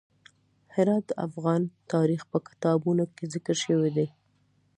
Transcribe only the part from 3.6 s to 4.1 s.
شوی دي.